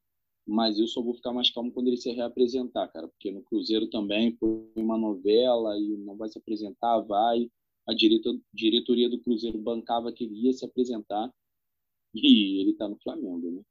[0.50, 3.88] mas eu só vou ficar mais calmo quando ele se reapresentar, cara, porque no Cruzeiro
[3.88, 7.48] também foi uma novela e não vai se apresentar, vai.
[7.86, 11.32] A diretor, diretoria do Cruzeiro bancava que ele ia se apresentar
[12.14, 13.62] e ele está no Flamengo, né?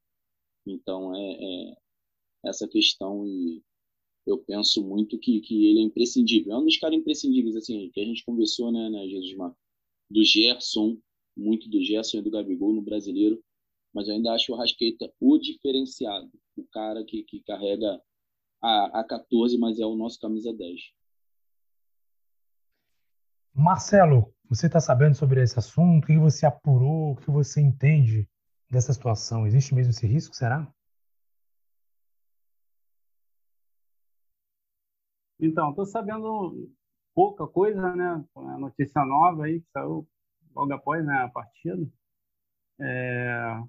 [0.66, 1.76] Então é, é,
[2.46, 3.62] essa questão e
[4.26, 6.54] eu penso muito que, que ele é imprescindível.
[6.54, 9.54] É um dos caras imprescindíveis, assim, que a gente conversou, né, né Jesus Mar?
[10.10, 10.98] Do Gerson,
[11.36, 13.42] muito do Gerson e do Gabigol no brasileiro,
[13.92, 18.00] mas eu ainda acho o Rasqueta o diferenciado o cara que, que carrega
[18.62, 20.80] a, a 14, mas é o nosso camisa 10.
[23.54, 26.04] Marcelo, você está sabendo sobre esse assunto?
[26.04, 27.12] O que você apurou?
[27.12, 28.28] O que você entende
[28.70, 29.46] dessa situação?
[29.46, 30.72] Existe mesmo esse risco, será?
[35.38, 36.70] Então, estou sabendo
[37.14, 38.24] pouca coisa, né?
[38.36, 40.06] A notícia nova aí que saiu
[40.54, 41.88] logo após né, a partida.
[42.78, 43.62] É,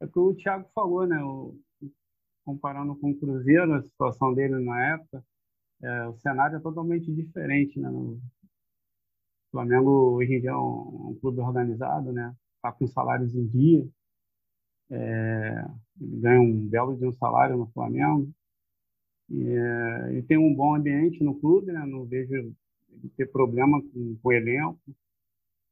[0.00, 1.22] é o que o Thiago falou, né?
[1.22, 1.58] O,
[2.50, 5.24] comparando com o Cruzeiro, a situação dele na época,
[5.82, 7.88] é, o cenário é totalmente diferente, né?
[7.88, 8.18] O
[9.52, 12.34] Flamengo hoje em dia é um, um clube organizado, né?
[12.56, 13.88] Está com salários em dia,
[14.90, 15.64] é,
[15.96, 18.28] ganha um belo de um salário no Flamengo.
[19.30, 21.86] E, é, e tem um bom ambiente no clube, né?
[21.86, 22.54] Não vejo ele
[23.16, 24.80] ter problema com, com o elenco.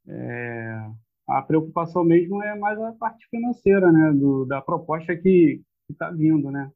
[0.07, 0.91] É,
[1.27, 4.13] a preocupação mesmo é mais a parte financeira, né?
[4.13, 5.61] Do, da proposta que
[5.93, 6.71] está vindo, né?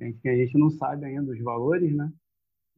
[0.00, 2.12] A gente, a gente não sabe ainda os valores, né?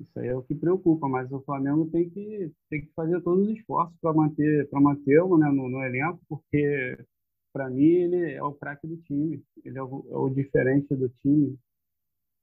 [0.01, 3.47] Isso aí é o que preocupa, mas o Flamengo tem que, tem que fazer todos
[3.47, 6.99] os esforços para manter para mantê-lo né, no, no elenco, porque
[7.53, 11.09] para mim ele é o craque do time, ele é o, é o, diferente do
[11.23, 11.59] time,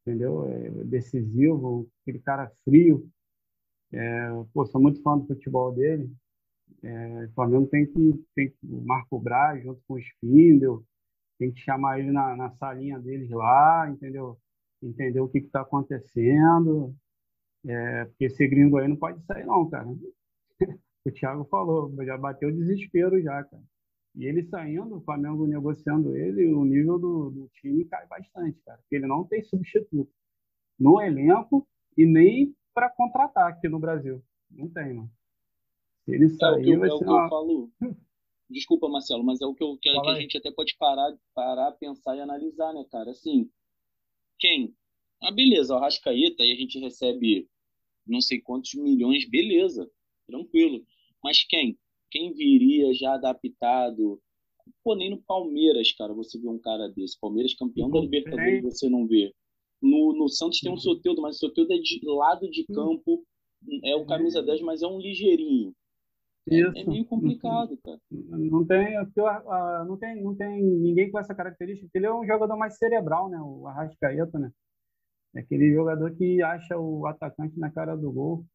[0.02, 0.46] entendeu?
[0.46, 3.10] É decisivo, aquele cara frio.
[3.92, 6.12] É, pô, sou muito fã do futebol dele.
[6.84, 10.84] É, o Flamengo tem que tem o Marco Braz junto com o Spindel,
[11.38, 14.38] tem que chamar ele na, na salinha deles lá, entendeu?
[14.82, 16.95] Entender o que está acontecendo.
[17.65, 19.88] É, porque esse gringo aí não pode sair, não, cara.
[21.06, 23.63] o Thiago falou, já bateu desespero já, cara.
[24.15, 28.80] E ele saindo, o Flamengo negociando ele, o nível do, do time cai bastante, cara.
[28.80, 30.12] Porque ele não tem substituto
[30.80, 34.23] no elenco e nem para contratar aqui no Brasil.
[34.50, 35.12] Não tem, mano.
[36.04, 37.69] Se ele sair, é o que, vai é o que uma...
[38.49, 41.71] Desculpa, Marcelo, mas é o que, eu, que, que a gente até pode parar, parar,
[41.73, 43.12] pensar e analisar, né, cara?
[43.12, 43.49] Assim,
[44.39, 44.73] quem?
[45.21, 47.47] Ah, beleza, o Arrascaeta, aí a gente recebe
[48.05, 49.89] não sei quantos milhões, beleza,
[50.25, 50.86] tranquilo.
[51.23, 51.77] Mas quem?
[52.10, 54.21] Quem viria já adaptado?
[54.83, 57.19] Pô, nem no Palmeiras, cara, você vê um cara desse.
[57.19, 59.33] Palmeiras campeão da Libertadores, você não vê.
[59.81, 63.25] No, no Santos tem um Soteudo, mas o Soteudo é de lado de campo,
[63.83, 65.75] é o camisa 10, mas é um ligeirinho.
[66.49, 66.77] Isso.
[66.77, 67.99] É, meio complicado, cara.
[68.10, 68.95] Não tem,
[69.86, 71.89] não tem, não tem ninguém com essa característica.
[71.93, 73.38] Ele é um jogador mais cerebral, né?
[73.39, 74.51] O Arrascaeta, né?
[75.36, 78.45] É aquele jogador que acha o atacante na cara do gol.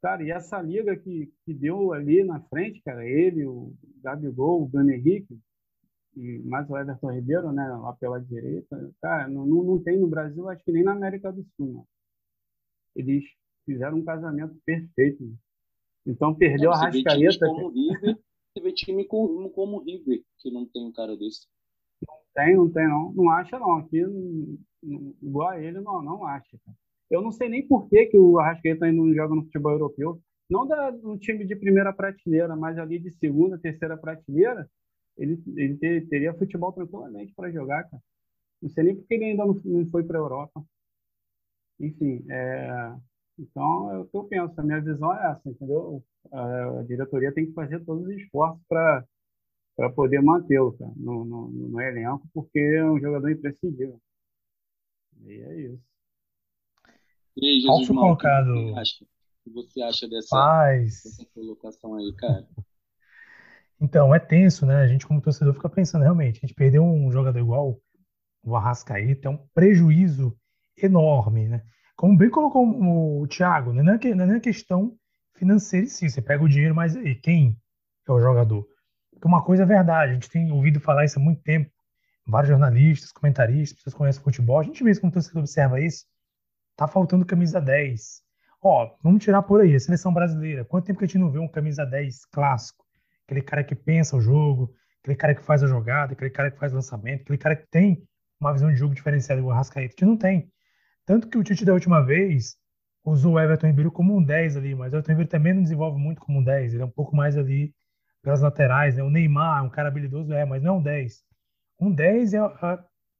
[0.00, 4.66] Cara, e essa liga que, que deu ali na frente, cara, ele, o Gabigol, o
[4.66, 5.38] Bruno Henrique,
[6.16, 10.08] e mais o Everton Ribeiro, né, lá pela direita, cara, não, não, não tem no
[10.08, 11.82] Brasil, acho que nem na América do Sul, né?
[12.96, 13.24] Eles
[13.64, 15.24] fizeram um casamento perfeito.
[15.24, 15.34] Né?
[16.06, 17.46] Então perdeu não, a Rascaeta.
[17.46, 18.18] Como River,
[18.52, 21.46] você vê time como, River, que não tem um cara desse.
[22.06, 23.12] Não tem, não tem, não.
[23.12, 23.76] Não acha, não.
[23.76, 24.02] Aqui,
[25.22, 26.58] igual a ele, não, não acha.
[27.10, 30.20] Eu não sei nem por que, que o Arrascaeta ainda não joga no futebol europeu.
[30.50, 34.68] Não da, no time de primeira prateleira, mas ali de segunda, terceira prateleira,
[35.16, 38.02] ele, ele ter, teria futebol tranquilamente para jogar, cara.
[38.60, 40.64] Não sei nem porque ele ainda não, não foi para a Europa.
[41.80, 42.94] Enfim, é,
[43.38, 46.02] então, é o que eu penso, a minha visão é essa, entendeu?
[46.30, 49.04] A, a diretoria tem que fazer todos os esforços para
[49.74, 53.98] para poder mantê-lo no, no, no, elenco, porque é um jogador imprescindível.
[55.24, 55.82] E é isso.
[57.36, 58.50] E aí, Jesus Mal, colocado...
[58.50, 58.74] o
[59.42, 61.02] que você acha dessa, Paz.
[61.02, 62.46] dessa colocação aí, cara?
[63.80, 64.76] Então, é tenso, né?
[64.76, 67.80] A gente, como torcedor, fica pensando, realmente, a gente perdeu um jogador igual
[68.40, 70.38] o Arrascaeta, é um prejuízo
[70.80, 71.64] enorme, né?
[71.96, 74.96] Como bem colocou o Thiago, não, é, é questão
[75.34, 77.56] financeira em si, você pega o dinheiro, mas aí, quem
[78.08, 78.66] é o jogador?
[79.10, 81.70] Porque uma coisa é verdade, a gente tem ouvido falar isso há muito tempo,
[82.26, 86.04] vários jornalistas, comentaristas, pessoas conhecem futebol, a gente mesmo como torcedor observa isso,
[86.76, 88.22] tá faltando camisa 10.
[88.62, 91.38] Ó, vamos tirar por aí, a seleção brasileira, quanto tempo que a gente não vê
[91.38, 92.84] um camisa 10 clássico?
[93.24, 96.58] Aquele cara que pensa o jogo, aquele cara que faz a jogada, aquele cara que
[96.58, 98.06] faz o lançamento, aquele cara que tem
[98.40, 100.51] uma visão de jogo diferenciada igual o Rascaeta, a gente não tem.
[101.04, 102.56] Tanto que o Tite da última vez
[103.04, 105.98] usou o Everton Ribeiro como um 10 ali, mas o Everton Ribeiro também não desenvolve
[105.98, 107.74] muito como um 10, ele é um pouco mais ali
[108.22, 109.02] pelas laterais, né?
[109.02, 111.24] O Neymar, um cara habilidoso, é, mas não é um 10.
[111.80, 112.78] Um 10 é, é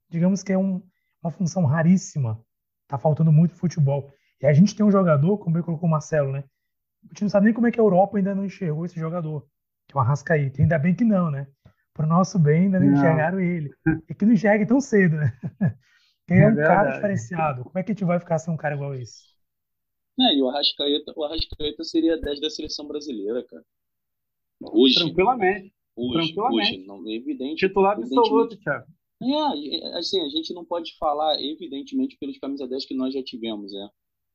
[0.08, 0.80] digamos que é um,
[1.22, 2.40] uma função raríssima.
[2.86, 4.12] Tá faltando muito futebol.
[4.40, 6.44] E a gente tem um jogador, como ele colocou o Marcelo, né?
[7.04, 9.46] A gente não sabe nem como é que a Europa ainda não enxergou esse jogador,
[9.88, 10.62] que é o Arrascaeta.
[10.62, 11.46] Ainda bem que não, né?
[11.94, 12.94] Pro nosso bem, ainda não, não.
[12.94, 13.70] enxergaram ele.
[14.08, 15.32] E que não enxergue tão cedo, né?
[16.28, 17.64] Ele é, é um cara diferenciado.
[17.64, 19.32] Como é que a gente vai ficar sem um cara igual esse?
[20.20, 23.64] É, e o Arrascaeta, o Arrascaeta seria 10 da seleção brasileira, cara.
[24.60, 24.94] Hoje.
[24.96, 25.72] Tranquilamente.
[25.96, 26.76] Hoje, Tranquilamente.
[26.78, 27.66] hoje não, é evidente.
[27.66, 28.86] Titular absoluto, Thiago.
[29.22, 33.72] É, assim, a gente não pode falar, evidentemente, pelos camisa 10 que nós já tivemos,
[33.72, 33.88] né?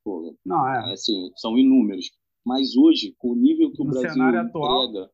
[0.03, 0.93] Pô, não, é.
[0.93, 2.09] Assim, são inúmeros.
[2.45, 5.09] Mas hoje, com o nível que no o Brasil cenário atual...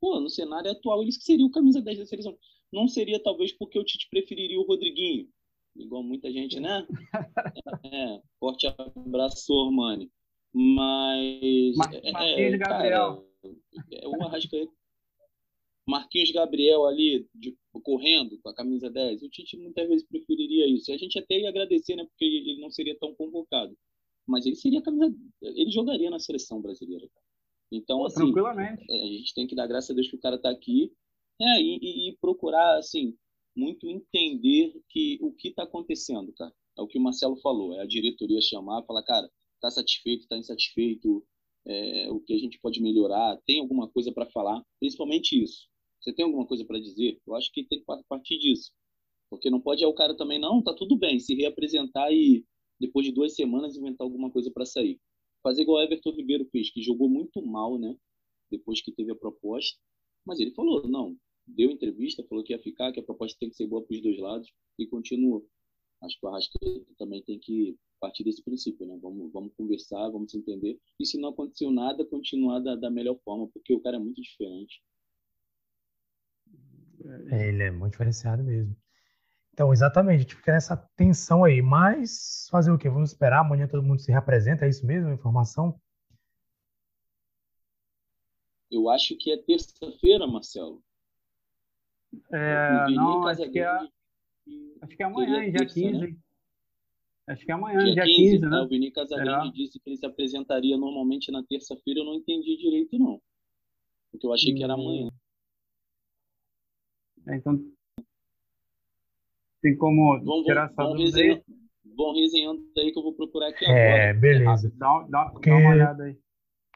[0.00, 2.36] pô, no cenário atual, eles que seriam camisa 10 da seleção.
[2.72, 5.26] não seria talvez porque o Tite preferiria o Rodriguinho,
[5.78, 6.86] igual muita gente, né?
[7.84, 10.10] É, forte abraço, Ormani.
[10.52, 11.76] Mas.
[11.76, 13.28] Mar é, Marquinhos é, Gabriel.
[13.92, 14.72] é o Arrascaeta.
[15.86, 19.22] Marquinhos Gabriel ali de, correndo com a camisa 10.
[19.22, 20.90] O Tite muitas vezes preferiria isso.
[20.90, 22.04] E a gente até ia agradecer, né?
[22.04, 23.76] Porque ele não seria tão convocado.
[24.26, 25.14] Mas ele seria camisa.
[25.42, 27.08] Ele jogaria na seleção brasileira.
[27.70, 28.24] Então, Pô, assim.
[28.24, 28.84] Tranquilamente.
[28.90, 30.92] É, a gente tem que dar graças a Deus que o cara está aqui.
[31.40, 33.14] É, e, e, procurar, assim,
[33.56, 36.52] muito entender que o que está acontecendo, cara.
[36.78, 37.74] É o que o Marcelo falou.
[37.74, 41.24] É a diretoria chamar, falar, cara, está satisfeito, está insatisfeito,
[41.66, 45.68] é, o que a gente pode melhorar, tem alguma coisa para falar, principalmente isso.
[46.00, 47.20] Você tem alguma coisa para dizer?
[47.26, 48.70] Eu acho que tem que partir disso.
[49.28, 52.44] Porque não pode é o cara também, não, tá tudo bem, se reapresentar e
[52.78, 55.00] depois de duas semanas inventar alguma coisa para sair.
[55.42, 57.96] Fazer igual Everton Ribeiro fez, que jogou muito mal, né?
[58.50, 59.76] Depois que teve a proposta.
[60.24, 61.16] Mas ele falou, não,
[61.46, 64.02] deu entrevista, falou que ia ficar, que a proposta tem que ser boa para os
[64.02, 65.46] dois lados e continuou.
[66.02, 68.98] Acho que o Arrascaeta também tem que partir desse princípio, né?
[69.00, 70.78] Vamos, vamos conversar, vamos se entender.
[71.00, 74.20] E se não aconteceu nada, continuar da, da melhor forma, porque o cara é muito
[74.20, 74.82] diferente.
[77.30, 78.76] É, ele é muito diferenciado mesmo.
[79.52, 81.62] Então, exatamente, a gente fica nessa tensão aí.
[81.62, 82.90] Mas fazer o quê?
[82.90, 85.80] Vamos esperar, amanhã todo mundo se representa, é isso mesmo, a informação?
[88.70, 90.84] Eu acho que é terça-feira, Marcelo.
[92.32, 95.92] É, não, acho que é, acho que é amanhã, dia 15.
[95.92, 96.16] Né?
[97.28, 98.60] Acho que é amanhã, dia, dia 15, 15 né?
[98.60, 99.52] O Vini Casagrande é.
[99.52, 103.20] disse que ele se apresentaria normalmente na terça-feira, eu não entendi direito, não.
[104.10, 104.56] Porque eu achei hum.
[104.56, 105.10] que era amanhã.
[107.26, 107.60] É, então,
[109.60, 111.42] tem como vamos, tirar essa vamos resenhando,
[111.96, 114.20] vão resenhando aí que eu vou procurar aqui é, agora.
[114.20, 114.72] Beleza.
[114.76, 116.16] Dá, dá, Porque, dá uma olhada aí.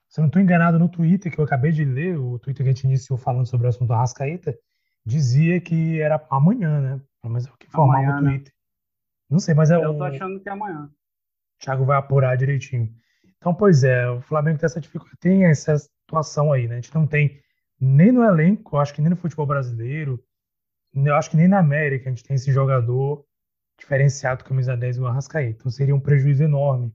[0.09, 2.71] Se eu não estou enganado, no Twitter, que eu acabei de ler, o Twitter que
[2.71, 4.59] a gente iniciou falando sobre o assunto do Arrascaeta,
[5.05, 7.01] dizia que era amanhã, né?
[7.23, 8.31] Mas é o que informava amanhã, o né?
[8.31, 8.55] Twitter.
[9.29, 10.87] Não sei, mas é Eu tô achando que é amanhã.
[10.87, 12.93] O Thiago vai apurar direitinho.
[13.37, 16.75] Então, pois é, o Flamengo tem essa dificuldade, tem essa situação aí, né?
[16.75, 17.41] A gente não tem
[17.81, 20.23] nem no elenco, acho que nem no futebol brasileiro,
[20.95, 23.25] eu acho que nem na América a gente tem esse jogador
[23.79, 25.59] diferenciado camisa 10 igual o Arrascaeta.
[25.59, 26.93] Então seria um prejuízo enorme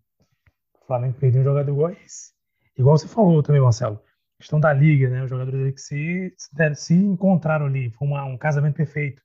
[0.82, 2.34] o Flamengo perder um jogador igual esse.
[2.78, 4.00] Igual você falou também, Marcelo,
[4.38, 5.24] questão da liga, né?
[5.24, 9.22] Os jogadores ali que se, se, se encontraram ali, foi uma, um casamento perfeito.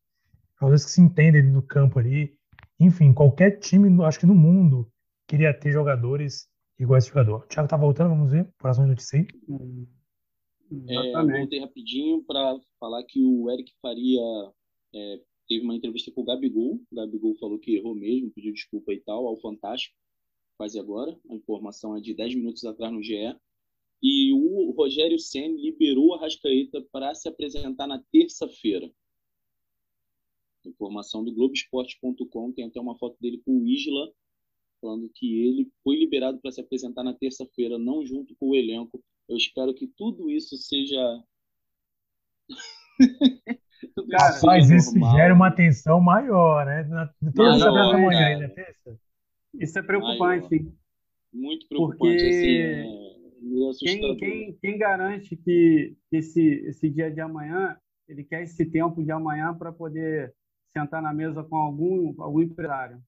[0.54, 2.36] Jogadores que se entendem no campo ali.
[2.78, 4.90] Enfim, qualquer time, acho que no mundo,
[5.26, 7.40] queria ter jogadores igual esse jogador.
[7.40, 9.26] O Thiago tá voltando, vamos ver, próxima notícia aí.
[9.48, 9.86] Hum,
[10.88, 14.20] é, eu voltei rapidinho para falar que o Eric Faria
[14.94, 16.80] é, teve uma entrevista com o Gabigol.
[16.90, 19.96] O Gabigol falou que errou mesmo, pediu desculpa e tal, ao Fantástico.
[20.56, 21.18] Faz agora.
[21.28, 23.36] A informação é de 10 minutos atrás no GE.
[24.02, 28.90] E o Rogério Senna liberou a Rascaeta para se apresentar na terça-feira.
[30.64, 34.10] Informação do Globoesporte.com, tem até uma foto dele com o Isla,
[34.80, 39.02] falando que ele foi liberado para se apresentar na terça-feira, não junto com o elenco.
[39.28, 41.22] Eu espero que tudo isso seja.
[44.10, 45.16] Cara, mas isso normal.
[45.16, 46.84] gera uma tensão maior, né?
[46.84, 48.98] Na, toda maior, da manhã ainda, terça.
[49.54, 50.60] Isso é preocupante.
[50.60, 50.72] Maior.
[51.32, 51.98] Muito preocupante.
[51.98, 52.26] Porque...
[52.26, 53.19] Assim, é
[53.78, 57.76] quem, quem, quem, garante que esse, esse dia de amanhã,
[58.08, 60.34] ele quer esse tempo de amanhã para poder
[60.72, 63.02] sentar na mesa com algum, algum empresário.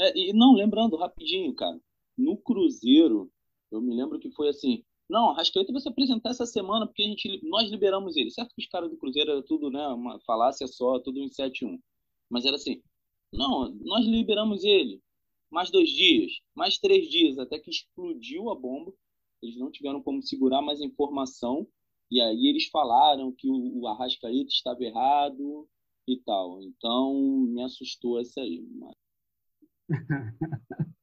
[0.00, 1.78] É, e não, lembrando rapidinho, cara,
[2.16, 3.30] no Cruzeiro,
[3.70, 7.06] eu me lembro que foi assim, não, Rascaeta vai se apresentar essa semana porque a
[7.06, 8.30] gente, nós liberamos ele.
[8.30, 11.78] Certo que os caras do Cruzeiro era tudo, né, uma falácia só, tudo em 7-1.
[12.30, 12.82] Mas era assim,
[13.32, 15.00] não, nós liberamos ele.
[15.52, 18.92] Mais dois dias, mais três dias, até que explodiu a bomba.
[19.40, 21.68] Eles não tiveram como segurar mais informação.
[22.10, 25.68] E aí eles falaram que o, o Arrascaeta estava errado,
[26.06, 26.60] e tal.
[26.62, 27.14] Então,
[27.48, 28.66] me assustou essa aí.
[28.78, 28.94] Mas...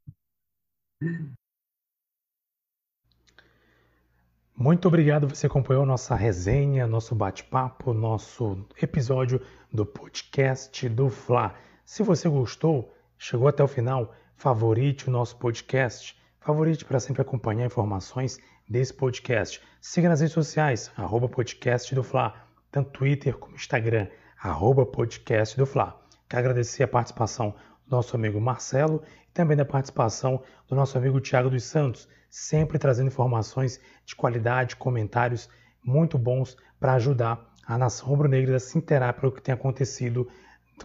[4.56, 11.56] Muito obrigado, você acompanhou nossa resenha, nosso bate-papo, nosso episódio do podcast do Fla.
[11.86, 17.66] Se você gostou, chegou até o final, favorite o nosso podcast, favorite para sempre acompanhar
[17.66, 19.62] informações desse podcast.
[19.82, 22.34] Siga nas redes sociais, arroba podcast do Fla,
[22.72, 24.08] tanto Twitter como Instagram
[24.42, 26.02] arroba podcast do Fla.
[26.30, 27.54] Quero agradecer a participação
[27.86, 32.80] do nosso amigo Marcelo e também da participação do nosso amigo Tiago dos Santos, sempre
[32.80, 35.50] trazendo informações de qualidade, comentários
[35.84, 40.30] muito bons para ajudar a nação rubro-negra a se inteirar pelo que tem acontecido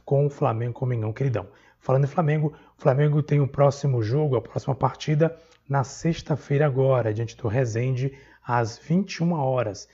[0.05, 1.47] com o Flamengo com o Mengão Queridão.
[1.85, 7.13] Falando em Flamengo, o Flamengo tem o próximo jogo, a próxima partida, na sexta-feira agora,
[7.13, 9.87] diante do Resende, às 21 horas.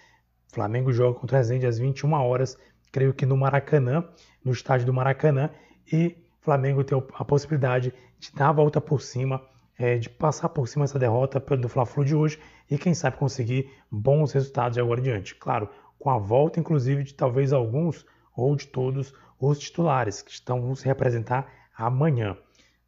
[0.47, 2.57] Flamengo joga contra o Resende às 21 horas
[2.93, 4.05] creio que no Maracanã,
[4.45, 5.51] no estádio do Maracanã,
[5.93, 9.43] e Flamengo tem a possibilidade de dar a volta por cima,
[9.77, 12.39] é, de passar por cima essa derrota do Fla-Flu de hoje
[12.71, 15.35] e quem sabe conseguir bons resultados de agora em diante.
[15.35, 15.69] Claro,
[15.99, 20.77] com a volta inclusive de talvez alguns ou de todos os titulares que estão vão
[20.77, 22.37] se representar amanhã.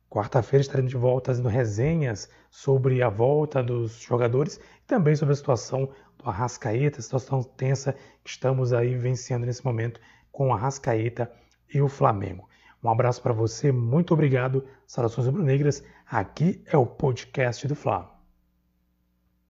[0.08, 5.36] Quarta-feira estaremos de volta fazendo resenhas sobre a volta dos jogadores e também sobre a
[5.36, 5.88] situação
[6.18, 11.32] do Arrascaeta, a situação tensa que estamos aí vencendo nesse momento com o Arrascaeta
[11.72, 12.48] e o Flamengo.
[12.84, 14.66] Um abraço para você, muito obrigado.
[14.86, 15.82] Saudações rubro-negras.
[16.04, 18.11] Aqui é o podcast do Flá.